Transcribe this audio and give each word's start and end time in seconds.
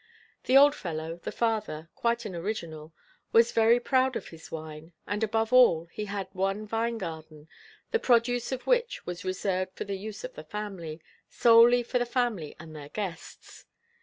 The 0.45 0.57
old 0.57 0.73
fellow, 0.73 1.17
the 1.17 1.31
father, 1.31 1.87
quite 1.93 2.25
an 2.25 2.35
original, 2.35 2.91
was 3.31 3.51
very 3.51 3.79
proud 3.79 4.15
of 4.15 4.29
his 4.29 4.51
wine; 4.51 4.93
and 5.05 5.23
above 5.23 5.53
all 5.53 5.85
he 5.93 6.05
had 6.05 6.27
one 6.33 6.65
vine 6.65 6.97
garden, 6.97 7.47
the 7.91 7.99
produce 7.99 8.51
of 8.51 8.65
which 8.65 9.05
was 9.05 9.23
reserved 9.23 9.73
for 9.75 9.83
the 9.83 9.95
use 9.99 10.23
of 10.23 10.33
the 10.33 10.43
family, 10.43 11.03
solely 11.29 11.83
for 11.83 11.99
the 11.99 12.07
family 12.07 12.55
and 12.57 12.75
their 12.75 12.89
guests. 12.89 13.65